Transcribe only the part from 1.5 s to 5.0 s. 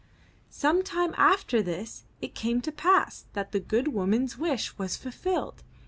this it came to pass that the good woman's wish was